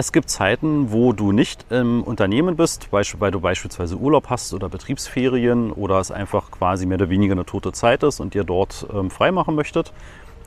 Es 0.00 0.12
gibt 0.12 0.30
Zeiten, 0.30 0.92
wo 0.92 1.12
du 1.12 1.32
nicht 1.32 1.66
im 1.70 2.04
Unternehmen 2.04 2.54
bist, 2.54 2.86
weil 2.92 3.02
du 3.32 3.40
beispielsweise 3.40 3.96
Urlaub 3.96 4.30
hast 4.30 4.54
oder 4.54 4.68
Betriebsferien 4.68 5.72
oder 5.72 5.98
es 5.98 6.12
einfach 6.12 6.52
quasi 6.52 6.86
mehr 6.86 6.98
oder 6.98 7.10
weniger 7.10 7.32
eine 7.32 7.44
tote 7.44 7.72
Zeit 7.72 8.04
ist 8.04 8.20
und 8.20 8.32
ihr 8.36 8.44
dort 8.44 8.86
ähm, 8.94 9.10
freimachen 9.10 9.56
möchtet 9.56 9.92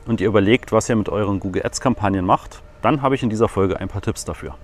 und 0.06 0.22
ihr 0.22 0.28
überlegt, 0.28 0.72
was 0.72 0.88
ihr 0.88 0.96
mit 0.96 1.10
euren 1.10 1.38
Google 1.38 1.66
Ads 1.66 1.82
Kampagnen 1.82 2.24
macht, 2.24 2.62
dann 2.80 3.02
habe 3.02 3.14
ich 3.14 3.22
in 3.22 3.28
dieser 3.28 3.46
Folge 3.46 3.78
ein 3.78 3.88
paar 3.88 4.00
Tipps 4.00 4.24
dafür. 4.24 4.54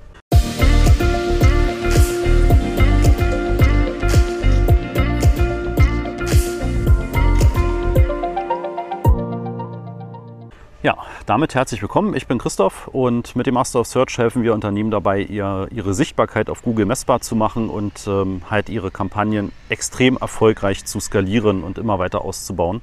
Ja, 10.81 10.97
damit 11.27 11.57
herzlich 11.57 11.83
willkommen. 11.83 12.15
Ich 12.15 12.29
bin 12.29 12.39
Christoph 12.39 12.87
und 12.87 13.35
mit 13.35 13.49
dem 13.49 13.55
Master 13.55 13.81
of 13.81 13.89
Search 13.89 14.17
helfen 14.17 14.45
wir 14.45 14.55
Unternehmen 14.55 14.93
dabei, 14.93 15.21
ihr, 15.21 15.67
ihre 15.73 15.93
Sichtbarkeit 15.93 16.49
auf 16.49 16.63
Google 16.63 16.87
messbar 16.87 17.21
zu 17.21 17.35
machen 17.35 17.69
und 17.69 18.07
ähm, 18.07 18.43
halt 18.49 18.69
ihre 18.69 18.93
Kampagnen 18.93 19.51
extrem 19.69 20.17
erfolgreich 20.19 20.85
zu 20.85 21.01
skalieren 21.01 21.65
und 21.65 21.79
immer 21.79 21.99
weiter 21.99 22.25
auszubauen. 22.25 22.81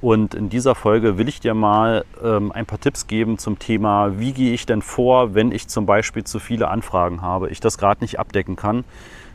Und 0.00 0.34
in 0.34 0.48
dieser 0.48 0.74
Folge 0.74 1.18
will 1.18 1.28
ich 1.28 1.38
dir 1.38 1.52
mal 1.52 2.06
ähm, 2.24 2.50
ein 2.50 2.64
paar 2.64 2.80
Tipps 2.80 3.06
geben 3.06 3.36
zum 3.36 3.58
Thema, 3.58 4.18
wie 4.18 4.32
gehe 4.32 4.54
ich 4.54 4.64
denn 4.64 4.80
vor, 4.80 5.34
wenn 5.34 5.52
ich 5.52 5.68
zum 5.68 5.84
Beispiel 5.84 6.24
zu 6.24 6.38
viele 6.38 6.68
Anfragen 6.68 7.20
habe, 7.20 7.50
ich 7.50 7.60
das 7.60 7.76
gerade 7.76 8.02
nicht 8.02 8.18
abdecken 8.18 8.56
kann 8.56 8.84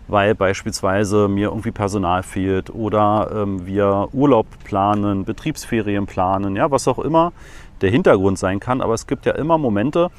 weil 0.08 0.36
beispielsweise 0.36 1.28
mir 1.28 1.50
irgendwie 1.50 1.72
Personal 1.72 2.24
fehlt 2.24 2.70
oder 2.70 3.32
ähm, 3.34 3.66
wir 3.66 4.10
Urlaub 4.14 4.48
planen, 4.64 5.26
Betriebsferien 5.26 6.06
planen, 6.06 6.56
ja, 6.56 6.70
was 6.72 6.88
auch 6.88 7.00
immer 7.00 7.34
der 7.82 7.92
Hintergrund 7.92 8.38
sein 8.38 8.60
kann. 8.60 8.82
Aber 8.82 8.94
es 8.94 9.08
gibt 9.08 9.26
ja 9.26 9.34
immer 9.34 9.58
Momente, 9.58 10.10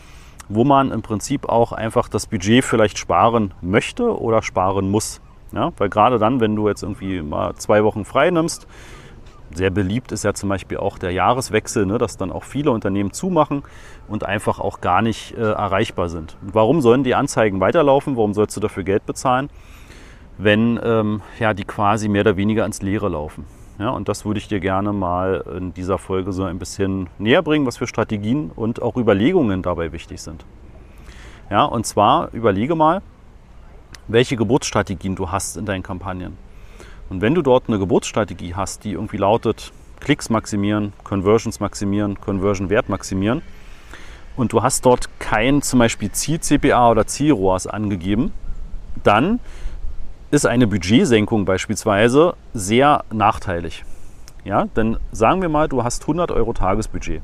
wo 0.48 0.64
man 0.64 0.91
im 0.91 1.02
Prinzip 1.02 1.48
auch 1.48 1.72
einfach 1.72 2.08
das 2.08 2.27
Budget 2.27 2.64
vielleicht 2.64 2.98
sparen 2.98 3.55
möchte 3.60 4.18
oder 4.18 4.42
sparen 4.42 4.91
muss. 4.91 5.20
Ja, 5.52 5.72
weil 5.77 5.91
gerade 5.91 6.19
dann, 6.19 6.41
wenn 6.41 6.56
du 6.56 6.69
jetzt 6.69 6.83
irgendwie 6.83 7.20
mal 7.20 7.55
zwei 7.56 7.84
Wochen 7.84 8.05
frei 8.05 8.30
nimmst, 8.30 8.67
sehr 9.55 9.70
beliebt 9.70 10.12
ist 10.12 10.25
ja 10.25 10.34
zum 10.34 10.48
Beispiel 10.48 10.78
auch 10.78 10.98
der 10.98 11.12
Jahreswechsel, 11.12 11.86
ne, 11.86 11.98
dass 11.98 12.17
dann 12.17 12.33
auch 12.33 12.45
viele 12.45 12.70
Unternehmen 12.70 13.12
zumachen 13.12 13.62
und 14.08 14.25
einfach 14.25 14.58
auch 14.58 14.81
gar 14.81 15.03
nicht 15.03 15.36
äh, 15.36 15.41
erreichbar 15.41 16.08
sind. 16.08 16.36
Und 16.42 16.55
warum 16.55 16.81
sollen 16.81 17.05
die 17.05 17.14
Anzeigen 17.14 17.61
weiterlaufen? 17.61 18.17
Warum 18.17 18.34
sollst 18.34 18.56
du 18.56 18.61
dafür 18.61 18.84
Geld 18.84 19.06
bezahlen? 19.06 19.48
wenn 20.39 20.80
ähm, 20.83 21.23
ja, 21.39 21.55
die 21.55 21.64
quasi 21.64 22.08
mehr 22.08 22.23
oder 22.23 22.36
weniger 22.36 22.62
ans 22.62 22.83
Leere 22.83 23.08
laufen. 23.08 23.45
Ja, 23.78 23.91
und 23.91 24.08
das 24.08 24.25
würde 24.25 24.39
ich 24.39 24.48
dir 24.48 24.61
gerne 24.61 24.92
mal 24.92 25.45
in 25.56 25.75
dieser 25.75 25.98
Folge 25.98 26.33
so 26.33 26.45
ein 26.45 26.58
bisschen 26.58 27.08
näher 27.19 27.42
bringen, 27.42 27.67
was 27.67 27.78
für 27.78 27.86
Strategien 27.86 28.50
und 28.55 28.83
auch 28.83 28.97
Überlegungen 28.97 29.62
dabei 29.62 29.92
wichtig 29.92 30.20
sind. 30.20 30.45
Ja, 31.50 31.64
und 31.64 31.86
zwar 31.86 32.33
überlege 32.33 32.75
mal, 32.75 33.03
welche 34.08 34.36
Geburtsstrategien 34.36 35.17
du 35.17 35.30
hast 35.30 35.56
in 35.56 35.64
deinen 35.64 35.83
Kampagnen. 35.83 36.36
Und 37.12 37.20
wenn 37.20 37.34
du 37.34 37.42
dort 37.42 37.64
eine 37.68 37.78
Geburtsstrategie 37.78 38.55
hast, 38.55 38.84
die 38.84 38.92
irgendwie 38.92 39.18
lautet, 39.18 39.70
Klicks 40.00 40.30
maximieren, 40.30 40.94
Conversions 41.05 41.60
maximieren, 41.60 42.18
Conversion-Wert 42.18 42.88
maximieren, 42.88 43.42
und 44.34 44.55
du 44.55 44.62
hast 44.62 44.86
dort 44.86 45.10
kein 45.18 45.60
zum 45.60 45.80
Beispiel 45.80 46.10
Ziel-CPA 46.10 46.90
oder 46.90 47.06
Ziel-ROAS 47.06 47.66
angegeben, 47.66 48.33
dann 49.05 49.40
ist 50.30 50.46
eine 50.46 50.66
Budgetsenkung 50.66 51.44
beispielsweise 51.44 52.33
sehr 52.55 53.05
nachteilig. 53.12 53.84
Ja, 54.44 54.64
denn 54.74 54.96
sagen 55.12 55.42
wir 55.42 55.50
mal, 55.50 55.68
du 55.68 55.84
hast 55.84 56.05
100 56.05 56.30
Euro 56.30 56.55
Tagesbudget. 56.55 57.20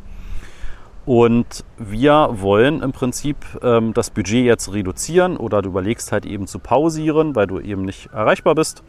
Und 1.06 1.64
wir 1.78 2.28
wollen 2.32 2.82
im 2.82 2.92
Prinzip 2.92 3.38
ähm, 3.62 3.94
das 3.94 4.10
Budget 4.10 4.44
jetzt 4.44 4.70
reduzieren 4.70 5.38
oder 5.38 5.62
du 5.62 5.70
überlegst 5.70 6.12
halt 6.12 6.26
eben 6.26 6.46
zu 6.46 6.58
pausieren, 6.58 7.34
weil 7.34 7.46
du 7.46 7.58
eben 7.58 7.86
nicht 7.86 8.10
erreichbar 8.12 8.54
bist. 8.54 8.82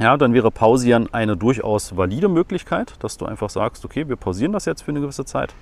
Ja, 0.00 0.16
dann 0.16 0.34
wäre 0.34 0.50
pausieren 0.50 1.08
eine 1.12 1.36
durchaus 1.36 1.96
valide 1.96 2.28
Möglichkeit, 2.28 2.94
dass 2.98 3.16
du 3.16 3.26
einfach 3.26 3.48
sagst, 3.48 3.84
okay, 3.84 4.08
wir 4.08 4.16
pausieren 4.16 4.52
das 4.52 4.64
jetzt 4.64 4.82
für 4.82 4.90
eine 4.90 5.00
gewisse 5.00 5.24
Zeit. 5.24 5.54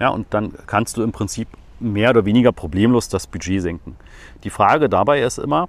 Ja, 0.00 0.08
und 0.08 0.26
dann 0.30 0.52
kannst 0.66 0.96
du 0.96 1.02
im 1.02 1.12
Prinzip 1.12 1.46
mehr 1.78 2.10
oder 2.10 2.24
weniger 2.24 2.52
problemlos 2.52 3.08
das 3.08 3.26
Budget 3.26 3.62
senken. 3.62 3.96
Die 4.42 4.50
Frage 4.50 4.88
dabei 4.88 5.22
ist 5.22 5.38
immer, 5.38 5.68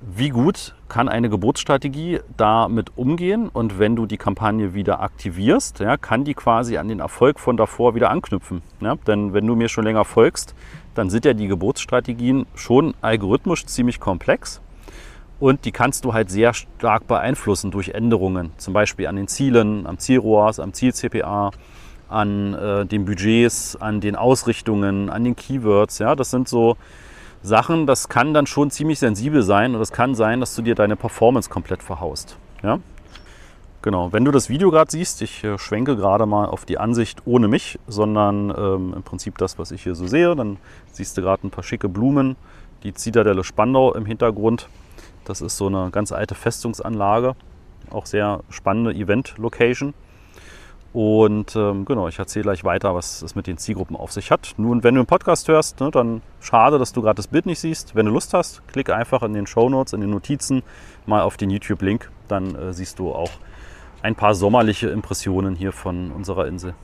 wie 0.00 0.30
gut 0.30 0.74
kann 0.88 1.08
eine 1.08 1.28
Geburtsstrategie 1.28 2.20
damit 2.36 2.96
umgehen 2.96 3.48
und 3.48 3.78
wenn 3.78 3.96
du 3.96 4.06
die 4.06 4.16
Kampagne 4.16 4.72
wieder 4.72 5.00
aktivierst, 5.00 5.80
ja, 5.80 5.96
kann 5.96 6.24
die 6.24 6.34
quasi 6.34 6.78
an 6.78 6.88
den 6.88 7.00
Erfolg 7.00 7.38
von 7.38 7.56
davor 7.56 7.94
wieder 7.94 8.10
anknüpfen. 8.10 8.62
Ja? 8.80 8.94
Denn 9.06 9.34
wenn 9.34 9.46
du 9.46 9.56
mir 9.56 9.68
schon 9.68 9.84
länger 9.84 10.04
folgst, 10.04 10.54
dann 10.94 11.10
sind 11.10 11.24
ja 11.24 11.34
die 11.34 11.48
Geburtsstrategien 11.48 12.46
schon 12.54 12.94
algorithmisch 13.02 13.66
ziemlich 13.66 14.00
komplex 14.00 14.60
und 15.40 15.64
die 15.64 15.72
kannst 15.72 16.04
du 16.04 16.12
halt 16.12 16.30
sehr 16.30 16.54
stark 16.54 17.08
beeinflussen 17.08 17.70
durch 17.70 17.88
Änderungen, 17.88 18.52
zum 18.58 18.74
Beispiel 18.74 19.06
an 19.06 19.16
den 19.16 19.26
Zielen, 19.26 19.86
am 19.86 19.98
Zielrohrs, 19.98 20.60
am 20.60 20.72
Ziel-CPA, 20.74 21.50
an 22.08 22.54
äh, 22.54 22.86
den 22.86 23.06
Budgets, 23.06 23.76
an 23.76 24.00
den 24.00 24.16
Ausrichtungen, 24.16 25.10
an 25.10 25.24
den 25.24 25.36
Keywords. 25.36 25.98
Ja? 25.98 26.14
Das 26.14 26.30
sind 26.30 26.48
so 26.48 26.76
Sachen, 27.42 27.86
das 27.86 28.08
kann 28.08 28.34
dann 28.34 28.46
schon 28.46 28.70
ziemlich 28.70 28.98
sensibel 28.98 29.42
sein 29.42 29.74
und 29.74 29.80
es 29.80 29.92
kann 29.92 30.14
sein, 30.14 30.40
dass 30.40 30.54
du 30.54 30.62
dir 30.62 30.74
deine 30.74 30.96
Performance 30.96 31.48
komplett 31.48 31.82
verhaust. 31.82 32.36
Ja? 32.62 32.78
Genau, 33.82 34.12
wenn 34.12 34.26
du 34.26 34.30
das 34.30 34.50
Video 34.50 34.70
gerade 34.70 34.90
siehst, 34.90 35.22
ich 35.22 35.42
äh, 35.42 35.56
schwenke 35.56 35.96
gerade 35.96 36.26
mal 36.26 36.44
auf 36.44 36.66
die 36.66 36.76
Ansicht 36.76 37.22
ohne 37.24 37.48
mich, 37.48 37.78
sondern 37.86 38.50
ähm, 38.50 38.92
im 38.94 39.02
Prinzip 39.02 39.38
das, 39.38 39.58
was 39.58 39.70
ich 39.70 39.84
hier 39.84 39.94
so 39.94 40.06
sehe. 40.06 40.36
Dann 40.36 40.58
siehst 40.92 41.16
du 41.16 41.22
gerade 41.22 41.46
ein 41.46 41.50
paar 41.50 41.64
schicke 41.64 41.88
Blumen, 41.88 42.36
die 42.82 42.92
Zitadelle 42.92 43.42
Spandau 43.42 43.94
im 43.94 44.04
Hintergrund. 44.04 44.68
Das 45.24 45.40
ist 45.40 45.56
so 45.56 45.66
eine 45.66 45.90
ganz 45.90 46.12
alte 46.12 46.34
Festungsanlage, 46.34 47.34
auch 47.90 48.06
sehr 48.06 48.40
spannende 48.50 48.92
Event-Location. 48.92 49.94
Und 50.92 51.54
ähm, 51.54 51.84
genau, 51.84 52.08
ich 52.08 52.18
erzähle 52.18 52.44
gleich 52.44 52.64
weiter, 52.64 52.94
was 52.96 53.22
es 53.22 53.36
mit 53.36 53.46
den 53.46 53.58
Zielgruppen 53.58 53.94
auf 53.94 54.10
sich 54.10 54.32
hat. 54.32 54.54
Nun, 54.56 54.82
wenn 54.82 54.96
du 54.96 55.00
einen 55.00 55.06
Podcast 55.06 55.46
hörst, 55.46 55.78
ne, 55.78 55.90
dann 55.92 56.20
schade, 56.40 56.78
dass 56.78 56.92
du 56.92 57.00
gerade 57.00 57.16
das 57.16 57.28
Bild 57.28 57.46
nicht 57.46 57.60
siehst. 57.60 57.94
Wenn 57.94 58.06
du 58.06 58.12
Lust 58.12 58.34
hast, 58.34 58.66
klick 58.66 58.90
einfach 58.90 59.22
in 59.22 59.32
den 59.32 59.46
Show 59.46 59.68
Notes, 59.68 59.92
in 59.92 60.00
den 60.00 60.10
Notizen 60.10 60.62
mal 61.06 61.22
auf 61.22 61.36
den 61.36 61.50
YouTube-Link. 61.50 62.10
Dann 62.26 62.56
äh, 62.56 62.72
siehst 62.72 62.98
du 62.98 63.12
auch 63.12 63.30
ein 64.02 64.16
paar 64.16 64.34
sommerliche 64.34 64.88
Impressionen 64.88 65.54
hier 65.54 65.72
von 65.72 66.10
unserer 66.10 66.46
Insel. 66.48 66.74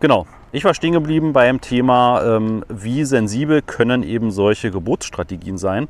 Genau, 0.00 0.26
ich 0.52 0.64
war 0.64 0.72
stehen 0.72 0.92
geblieben 0.92 1.32
beim 1.32 1.60
Thema, 1.60 2.22
ähm, 2.22 2.64
wie 2.68 3.04
sensibel 3.04 3.60
können 3.60 4.02
eben 4.02 4.30
solche 4.30 4.70
Geburtsstrategien 4.70 5.58
sein. 5.58 5.88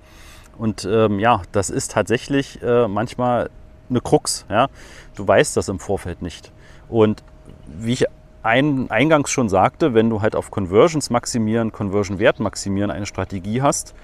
Und 0.59 0.87
ähm, 0.91 1.19
ja, 1.19 1.43
das 1.53 1.71
ist 1.71 1.93
tatsächlich 1.93 2.63
äh, 2.63 2.89
manchmal 2.89 3.51
eine 3.91 4.01
Krux. 4.01 4.47
Ja? 4.49 4.69
Du 5.15 5.27
weißt 5.27 5.57
das 5.57 5.69
im 5.69 5.79
Vorfeld 5.79 6.23
nicht. 6.23 6.53
Und 6.89 7.23
wie 7.67 7.93
ich 7.93 8.07
ein, 8.43 8.91
eingangs 8.91 9.31
schon 9.31 9.49
sagte, 9.49 9.93
wenn 9.93 10.09
du 10.09 10.23
halt 10.23 10.37
auf 10.37 10.51
Conversions 10.51 11.11
maximieren, 11.11 11.73
Conversion-Wert 11.73 12.41
maximieren 12.41 12.91
eine 12.91 13.07
Strategie 13.07 13.61
hast 13.61 13.95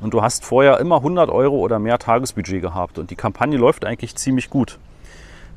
und 0.00 0.14
du 0.14 0.22
hast 0.22 0.44
vorher 0.44 0.80
immer 0.80 0.96
100 0.96 1.28
Euro 1.28 1.58
oder 1.58 1.78
mehr 1.78 1.98
Tagesbudget 1.98 2.62
gehabt 2.62 2.98
und 2.98 3.10
die 3.10 3.16
Kampagne 3.16 3.58
läuft 3.58 3.84
eigentlich 3.84 4.16
ziemlich 4.16 4.48
gut, 4.48 4.78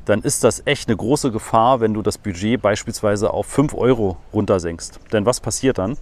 dann 0.04 0.20
ist 0.20 0.44
das 0.44 0.62
echt 0.66 0.88
eine 0.88 0.96
große 0.96 1.32
Gefahr, 1.32 1.80
wenn 1.80 1.94
du 1.94 2.02
das 2.02 2.18
Budget 2.18 2.60
beispielsweise 2.60 3.32
auf 3.32 3.46
5 3.46 3.74
Euro 3.74 4.18
runtersenkst. 4.32 5.00
Denn 5.12 5.26
was 5.26 5.40
passiert 5.40 5.78
dann? 5.78 5.96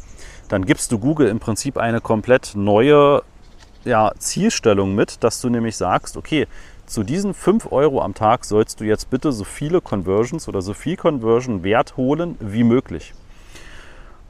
Dann 0.48 0.66
gibst 0.66 0.92
du 0.92 0.98
Google 0.98 1.28
im 1.28 1.38
Prinzip 1.38 1.78
eine 1.78 2.00
komplett 2.00 2.52
neue 2.54 3.22
ja, 3.84 4.12
Zielstellung 4.18 4.94
mit, 4.94 5.22
dass 5.22 5.40
du 5.40 5.48
nämlich 5.48 5.76
sagst, 5.76 6.16
okay, 6.16 6.46
zu 6.86 7.02
diesen 7.02 7.32
5 7.32 7.72
Euro 7.72 8.02
am 8.02 8.14
Tag 8.14 8.44
sollst 8.44 8.80
du 8.80 8.84
jetzt 8.84 9.10
bitte 9.10 9.32
so 9.32 9.44
viele 9.44 9.80
Conversions 9.80 10.48
oder 10.48 10.60
so 10.60 10.74
viel 10.74 10.96
Conversion-Wert 10.96 11.96
holen 11.96 12.36
wie 12.40 12.64
möglich. 12.64 13.14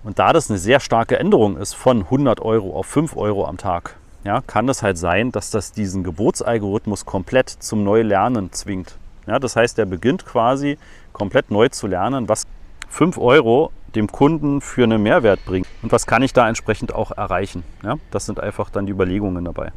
Und 0.05 0.19
da 0.19 0.33
das 0.33 0.51
eine 0.51 0.59
sehr 0.59 0.81
starke 0.81 1.19
Änderung 1.19 1.57
ist 1.57 1.75
von 1.75 2.03
100 2.03 2.41
Euro 2.41 2.79
auf 2.79 2.87
5 2.87 3.17
Euro 3.17 3.47
am 3.47 3.57
Tag, 3.57 3.97
ja, 4.23 4.43
kann 4.47 4.69
es 4.69 4.83
halt 4.83 4.99
sein, 4.99 5.33
dass 5.33 5.51
das 5.51 5.73
diesen 5.73 6.05
Geburtsalgorithmus 6.05 7.05
komplett 7.05 7.49
zum 7.49 7.85
Neulernen 7.85 8.53
zwingt. 8.53 8.97
Ja, 9.27 9.39
das 9.39 9.57
heißt, 9.57 9.79
er 9.79 9.87
beginnt 9.87 10.25
quasi 10.25 10.79
komplett 11.13 11.51
neu 11.51 11.69
zu 11.69 11.87
lernen, 11.87 12.29
was 12.29 12.47
5 12.95 13.19
Euro 13.19 13.73
dem 13.97 14.07
Kunden 14.07 14.61
für 14.61 14.85
einen 14.85 15.03
Mehrwert 15.03 15.45
bringt 15.45 15.67
und 15.83 15.91
was 15.91 16.07
kann 16.07 16.23
ich 16.23 16.33
da 16.33 16.49
entsprechend 16.49 16.95
auch 16.95 17.11
erreichen. 17.11 17.65
Ja, 17.83 17.97
das 18.13 18.25
sind 18.25 18.39
einfach 18.39 18.71
dann 18.71 18.87
die 18.87 18.93
Überlegungen 18.93 19.45
dabei. 19.45 19.73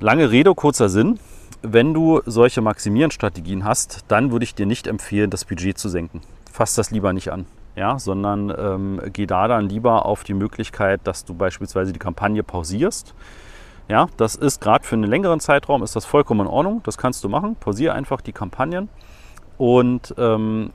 Lange 0.00 0.30
Rede, 0.30 0.54
kurzer 0.54 0.88
Sinn. 0.88 1.18
Wenn 1.60 1.92
du 1.92 2.22
solche 2.24 2.62
Maximieren-Strategien 2.62 3.64
hast, 3.64 4.06
dann 4.08 4.32
würde 4.32 4.44
ich 4.44 4.54
dir 4.54 4.64
nicht 4.64 4.86
empfehlen, 4.86 5.28
das 5.28 5.44
Budget 5.44 5.76
zu 5.76 5.90
senken. 5.90 6.22
Fass 6.50 6.74
das 6.74 6.90
lieber 6.90 7.12
nicht 7.12 7.30
an. 7.30 7.44
Ja, 7.76 7.98
sondern 7.98 8.52
ähm, 8.56 9.00
geh 9.12 9.26
da 9.26 9.46
dann 9.46 9.68
lieber 9.68 10.06
auf 10.06 10.24
die 10.24 10.34
Möglichkeit, 10.34 11.02
dass 11.04 11.26
du 11.26 11.34
beispielsweise 11.34 11.92
die 11.92 11.98
Kampagne 11.98 12.42
pausierst. 12.42 13.14
Ja, 13.88 14.08
das 14.16 14.36
ist 14.36 14.62
gerade 14.62 14.86
für 14.86 14.96
einen 14.96 15.04
längeren 15.04 15.38
Zeitraum 15.38 15.82
ist 15.82 15.96
das 15.96 16.06
vollkommen 16.06 16.40
in 16.40 16.46
Ordnung. 16.46 16.80
Das 16.84 16.96
kannst 16.96 17.22
du 17.24 17.28
machen. 17.28 17.56
Pausiere 17.56 17.92
einfach 17.92 18.22
die 18.22 18.32
Kampagnen 18.32 18.88
und 19.58 20.14
ähm, 20.16 20.70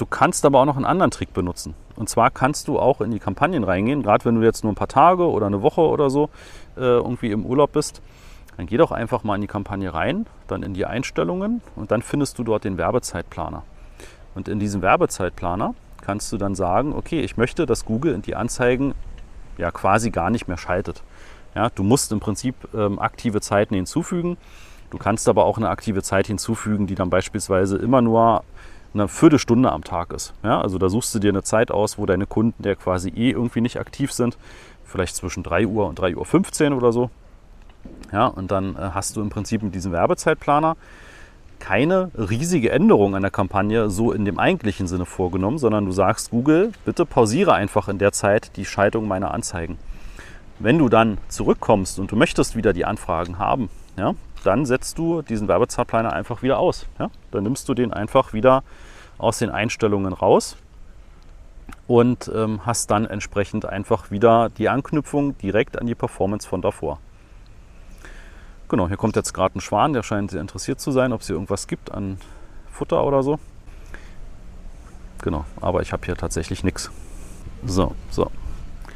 Du 0.00 0.06
kannst 0.06 0.46
aber 0.46 0.60
auch 0.60 0.64
noch 0.64 0.76
einen 0.76 0.86
anderen 0.86 1.10
Trick 1.10 1.34
benutzen. 1.34 1.74
Und 1.94 2.08
zwar 2.08 2.30
kannst 2.30 2.68
du 2.68 2.78
auch 2.78 3.02
in 3.02 3.10
die 3.10 3.18
Kampagnen 3.18 3.64
reingehen, 3.64 4.02
gerade 4.02 4.24
wenn 4.24 4.36
du 4.36 4.40
jetzt 4.40 4.64
nur 4.64 4.72
ein 4.72 4.74
paar 4.74 4.88
Tage 4.88 5.28
oder 5.28 5.44
eine 5.44 5.60
Woche 5.60 5.82
oder 5.82 6.08
so 6.08 6.30
äh, 6.78 6.80
irgendwie 6.80 7.30
im 7.30 7.44
Urlaub 7.44 7.72
bist. 7.72 8.00
Dann 8.56 8.64
geh 8.64 8.78
doch 8.78 8.92
einfach 8.92 9.24
mal 9.24 9.34
in 9.34 9.42
die 9.42 9.46
Kampagne 9.46 9.92
rein, 9.92 10.24
dann 10.48 10.62
in 10.62 10.72
die 10.72 10.86
Einstellungen 10.86 11.60
und 11.76 11.90
dann 11.90 12.00
findest 12.00 12.38
du 12.38 12.44
dort 12.44 12.64
den 12.64 12.78
Werbezeitplaner. 12.78 13.62
Und 14.34 14.48
in 14.48 14.58
diesem 14.58 14.80
Werbezeitplaner 14.80 15.74
kannst 16.00 16.32
du 16.32 16.38
dann 16.38 16.54
sagen, 16.54 16.94
okay, 16.94 17.20
ich 17.20 17.36
möchte, 17.36 17.66
dass 17.66 17.84
Google 17.84 18.14
in 18.14 18.22
die 18.22 18.36
Anzeigen 18.36 18.94
ja 19.58 19.70
quasi 19.70 20.08
gar 20.08 20.30
nicht 20.30 20.48
mehr 20.48 20.56
schaltet. 20.56 21.02
Ja, 21.54 21.68
du 21.68 21.82
musst 21.82 22.10
im 22.10 22.20
Prinzip 22.20 22.54
ähm, 22.72 22.98
aktive 22.98 23.42
Zeiten 23.42 23.74
hinzufügen. 23.74 24.38
Du 24.88 24.96
kannst 24.96 25.28
aber 25.28 25.44
auch 25.44 25.58
eine 25.58 25.68
aktive 25.68 26.02
Zeit 26.02 26.26
hinzufügen, 26.26 26.86
die 26.86 26.94
dann 26.94 27.10
beispielsweise 27.10 27.76
immer 27.76 28.00
nur 28.00 28.44
eine 28.94 29.08
Viertelstunde 29.08 29.70
am 29.70 29.84
Tag 29.84 30.12
ist. 30.12 30.34
Ja, 30.42 30.60
also 30.60 30.78
da 30.78 30.88
suchst 30.88 31.14
du 31.14 31.18
dir 31.18 31.30
eine 31.30 31.42
Zeit 31.42 31.70
aus, 31.70 31.98
wo 31.98 32.06
deine 32.06 32.26
Kunden, 32.26 32.62
der 32.62 32.76
quasi 32.76 33.10
eh 33.10 33.30
irgendwie 33.30 33.60
nicht 33.60 33.78
aktiv 33.78 34.12
sind, 34.12 34.36
vielleicht 34.84 35.16
zwischen 35.16 35.42
3 35.42 35.66
Uhr 35.66 35.86
und 35.86 36.00
3.15 36.00 36.70
Uhr 36.70 36.76
oder 36.76 36.92
so. 36.92 37.10
Ja, 38.12 38.26
und 38.26 38.50
dann 38.50 38.76
äh, 38.76 38.90
hast 38.92 39.16
du 39.16 39.20
im 39.20 39.30
Prinzip 39.30 39.62
mit 39.62 39.74
diesem 39.74 39.92
Werbezeitplaner 39.92 40.76
keine 41.60 42.10
riesige 42.16 42.70
Änderung 42.70 43.14
an 43.14 43.22
der 43.22 43.30
Kampagne 43.30 43.90
so 43.90 44.12
in 44.12 44.24
dem 44.24 44.38
eigentlichen 44.38 44.86
Sinne 44.86 45.04
vorgenommen, 45.04 45.58
sondern 45.58 45.84
du 45.84 45.92
sagst 45.92 46.30
Google, 46.30 46.72
bitte 46.84 47.04
pausiere 47.04 47.52
einfach 47.52 47.88
in 47.88 47.98
der 47.98 48.12
Zeit 48.12 48.56
die 48.56 48.64
Schaltung 48.64 49.06
meiner 49.06 49.32
Anzeigen. 49.32 49.78
Wenn 50.58 50.78
du 50.78 50.88
dann 50.88 51.18
zurückkommst 51.28 51.98
und 51.98 52.10
du 52.10 52.16
möchtest 52.16 52.56
wieder 52.56 52.72
die 52.72 52.84
Anfragen 52.84 53.38
haben, 53.38 53.68
ja, 53.96 54.14
dann 54.44 54.66
setzt 54.66 54.98
du 54.98 55.22
diesen 55.22 55.48
Werbezeitplaner 55.48 56.12
einfach 56.12 56.42
wieder 56.42 56.58
aus. 56.58 56.86
Ja? 56.98 57.10
Dann 57.30 57.44
nimmst 57.44 57.68
du 57.68 57.74
den 57.74 57.92
einfach 57.92 58.32
wieder 58.32 58.62
aus 59.18 59.38
den 59.38 59.50
Einstellungen 59.50 60.12
raus 60.12 60.56
und 61.86 62.30
ähm, 62.34 62.64
hast 62.64 62.90
dann 62.90 63.04
entsprechend 63.04 63.66
einfach 63.66 64.10
wieder 64.10 64.48
die 64.48 64.68
Anknüpfung 64.68 65.36
direkt 65.38 65.78
an 65.78 65.86
die 65.86 65.94
Performance 65.94 66.48
von 66.48 66.62
davor. 66.62 66.98
Genau, 68.68 68.88
hier 68.88 68.96
kommt 68.96 69.16
jetzt 69.16 69.34
gerade 69.34 69.58
ein 69.58 69.60
Schwan, 69.60 69.92
der 69.92 70.02
scheint 70.02 70.30
sehr 70.30 70.40
interessiert 70.40 70.80
zu 70.80 70.92
sein, 70.92 71.12
ob 71.12 71.22
es 71.22 71.26
hier 71.26 71.34
irgendwas 71.34 71.66
gibt 71.66 71.90
an 71.92 72.18
Futter 72.70 73.04
oder 73.04 73.22
so. 73.22 73.38
Genau, 75.22 75.44
aber 75.60 75.82
ich 75.82 75.92
habe 75.92 76.06
hier 76.06 76.16
tatsächlich 76.16 76.64
nichts. 76.64 76.90
So, 77.64 77.94
so. 78.10 78.30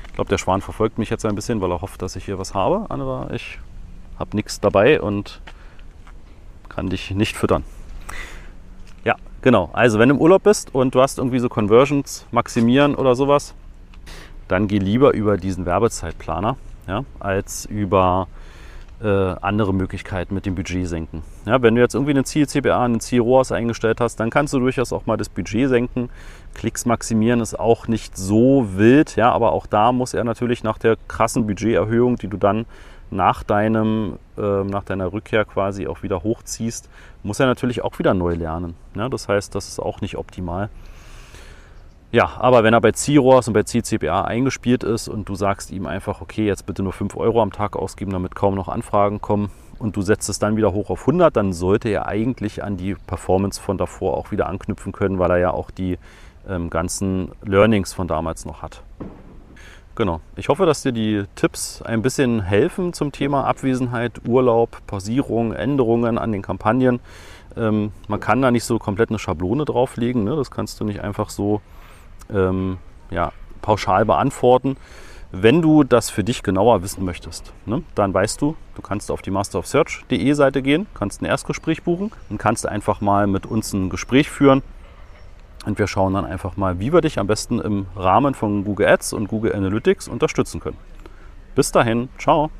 Ich 0.06 0.14
glaube, 0.14 0.30
der 0.30 0.38
Schwan 0.38 0.60
verfolgt 0.60 0.96
mich 0.96 1.10
jetzt 1.10 1.26
ein 1.26 1.34
bisschen, 1.34 1.60
weil 1.60 1.72
er 1.72 1.80
hofft, 1.82 2.00
dass 2.00 2.14
ich 2.14 2.24
hier 2.24 2.38
was 2.38 2.54
habe. 2.54 2.86
Aber 2.88 3.30
ich 3.32 3.58
habe 4.18 4.36
nichts 4.36 4.60
dabei 4.60 5.00
und 5.00 5.40
kann 6.68 6.90
dich 6.90 7.10
nicht 7.12 7.36
füttern. 7.36 7.64
Ja, 9.04 9.16
genau. 9.42 9.70
Also 9.72 9.98
wenn 9.98 10.08
du 10.08 10.16
im 10.16 10.20
Urlaub 10.20 10.42
bist 10.42 10.74
und 10.74 10.94
du 10.94 11.00
hast 11.00 11.18
irgendwie 11.18 11.38
so 11.38 11.48
Conversions 11.48 12.26
maximieren 12.30 12.94
oder 12.94 13.14
sowas, 13.14 13.54
dann 14.48 14.68
geh 14.68 14.78
lieber 14.78 15.14
über 15.14 15.36
diesen 15.36 15.66
Werbezeitplaner 15.66 16.56
ja, 16.86 17.04
als 17.18 17.64
über 17.66 18.28
äh, 19.02 19.06
andere 19.06 19.74
Möglichkeiten 19.74 20.34
mit 20.34 20.46
dem 20.46 20.54
Budget 20.54 20.86
senken. 20.86 21.22
Ja, 21.46 21.60
wenn 21.62 21.74
du 21.74 21.80
jetzt 21.80 21.94
irgendwie 21.94 22.12
einen 22.12 22.24
Ziel 22.24 22.46
CPA, 22.46 22.84
einen 22.84 23.00
Ziel 23.00 23.20
ROAS 23.20 23.52
eingestellt 23.52 24.00
hast, 24.00 24.16
dann 24.16 24.30
kannst 24.30 24.54
du 24.54 24.58
durchaus 24.58 24.92
auch 24.92 25.06
mal 25.06 25.16
das 25.16 25.28
Budget 25.28 25.68
senken. 25.68 26.10
Klicks 26.54 26.86
maximieren 26.86 27.40
ist 27.40 27.58
auch 27.58 27.88
nicht 27.88 28.16
so 28.16 28.68
wild, 28.76 29.16
ja, 29.16 29.30
aber 29.32 29.52
auch 29.52 29.66
da 29.66 29.92
muss 29.92 30.14
er 30.14 30.24
natürlich 30.24 30.62
nach 30.62 30.78
der 30.78 30.96
krassen 31.08 31.46
Budgeterhöhung, 31.46 32.16
die 32.16 32.28
du 32.28 32.36
dann 32.36 32.66
nach, 33.10 33.42
deinem, 33.42 34.18
äh, 34.36 34.64
nach 34.64 34.84
deiner 34.84 35.12
Rückkehr 35.12 35.44
quasi 35.44 35.86
auch 35.86 36.02
wieder 36.02 36.22
hochziehst, 36.22 36.88
muss 37.22 37.40
er 37.40 37.46
natürlich 37.46 37.82
auch 37.82 37.98
wieder 37.98 38.14
neu 38.14 38.34
lernen. 38.34 38.74
Ja, 38.94 39.08
das 39.08 39.28
heißt, 39.28 39.54
das 39.54 39.68
ist 39.68 39.78
auch 39.78 40.00
nicht 40.00 40.16
optimal. 40.16 40.70
Ja, 42.12 42.30
aber 42.38 42.62
wenn 42.62 42.74
er 42.74 42.80
bei 42.80 42.92
CROAS 42.92 43.48
und 43.48 43.54
bei 43.54 43.64
CCPA 43.64 44.22
eingespielt 44.22 44.84
ist 44.84 45.08
und 45.08 45.28
du 45.28 45.34
sagst 45.34 45.72
ihm 45.72 45.86
einfach, 45.86 46.20
okay, 46.20 46.46
jetzt 46.46 46.64
bitte 46.64 46.84
nur 46.84 46.92
5 46.92 47.16
Euro 47.16 47.42
am 47.42 47.50
Tag 47.50 47.74
ausgeben, 47.74 48.12
damit 48.12 48.36
kaum 48.36 48.54
noch 48.54 48.68
Anfragen 48.68 49.20
kommen 49.20 49.50
und 49.80 49.96
du 49.96 50.02
setzt 50.02 50.28
es 50.28 50.38
dann 50.38 50.56
wieder 50.56 50.72
hoch 50.72 50.90
auf 50.90 51.00
100, 51.00 51.34
dann 51.34 51.52
sollte 51.52 51.88
er 51.88 52.06
eigentlich 52.06 52.62
an 52.62 52.76
die 52.76 52.94
Performance 52.94 53.60
von 53.60 53.78
davor 53.78 54.16
auch 54.16 54.30
wieder 54.30 54.46
anknüpfen 54.46 54.92
können, 54.92 55.18
weil 55.18 55.32
er 55.32 55.38
ja 55.38 55.50
auch 55.50 55.72
die 55.72 55.98
ähm, 56.48 56.70
ganzen 56.70 57.32
Learnings 57.42 57.92
von 57.92 58.06
damals 58.06 58.44
noch 58.44 58.62
hat. 58.62 58.82
Genau. 59.96 60.20
Ich 60.34 60.48
hoffe, 60.48 60.66
dass 60.66 60.82
dir 60.82 60.90
die 60.90 61.24
Tipps 61.36 61.80
ein 61.80 62.02
bisschen 62.02 62.42
helfen 62.42 62.92
zum 62.92 63.12
Thema 63.12 63.44
Abwesenheit, 63.44 64.22
Urlaub, 64.26 64.84
Pausierung, 64.88 65.52
Änderungen 65.52 66.18
an 66.18 66.32
den 66.32 66.42
Kampagnen. 66.42 66.98
Ähm, 67.56 67.92
man 68.08 68.18
kann 68.18 68.42
da 68.42 68.50
nicht 68.50 68.64
so 68.64 68.80
komplett 68.80 69.10
eine 69.10 69.20
Schablone 69.20 69.64
drauflegen. 69.64 70.24
Ne? 70.24 70.34
Das 70.34 70.50
kannst 70.50 70.80
du 70.80 70.84
nicht 70.84 71.00
einfach 71.00 71.30
so 71.30 71.60
ähm, 72.32 72.78
ja, 73.10 73.32
pauschal 73.62 74.04
beantworten. 74.04 74.76
Wenn 75.30 75.62
du 75.62 75.84
das 75.84 76.10
für 76.10 76.24
dich 76.24 76.42
genauer 76.42 76.82
wissen 76.82 77.04
möchtest, 77.04 77.52
ne, 77.66 77.82
dann 77.96 78.14
weißt 78.14 78.40
du, 78.40 78.54
du 78.76 78.82
kannst 78.82 79.10
auf 79.10 79.20
die 79.20 79.32
masterofsearch.de 79.32 80.32
Seite 80.32 80.62
gehen, 80.62 80.86
kannst 80.94 81.22
ein 81.22 81.24
Erstgespräch 81.24 81.82
buchen 81.82 82.12
und 82.30 82.38
kannst 82.38 82.68
einfach 82.68 83.00
mal 83.00 83.26
mit 83.26 83.44
uns 83.44 83.72
ein 83.72 83.90
Gespräch 83.90 84.30
führen 84.30 84.62
und 85.66 85.78
wir 85.78 85.86
schauen 85.86 86.14
dann 86.14 86.24
einfach 86.24 86.56
mal, 86.56 86.78
wie 86.80 86.92
wir 86.92 87.00
dich 87.00 87.18
am 87.18 87.26
besten 87.26 87.60
im 87.60 87.86
Rahmen 87.96 88.34
von 88.34 88.64
Google 88.64 88.88
Ads 88.88 89.12
und 89.12 89.28
Google 89.28 89.54
Analytics 89.54 90.08
unterstützen 90.08 90.60
können. 90.60 90.78
Bis 91.54 91.72
dahin, 91.72 92.08
ciao. 92.18 92.50